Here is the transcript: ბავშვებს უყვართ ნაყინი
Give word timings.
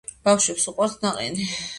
ბავშვებს 0.27 0.63
უყვართ 0.71 0.97
ნაყინი 1.07 1.47